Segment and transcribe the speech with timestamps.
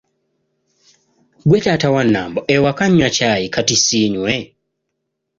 [1.47, 4.33] Gwe taata wa Nambo ewaka nywa caayi kati siinywe?”